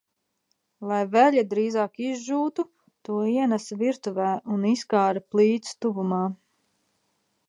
Lai 0.91 1.01
veļa 1.15 1.41
drīzāk 1.49 1.99
izžūtu, 2.05 2.65
to 3.09 3.17
ienesa 3.35 3.77
virtuvē 3.81 4.31
un 4.55 4.65
izkāra 4.73 5.23
plīts 5.35 5.77
tuvumā. 5.87 6.23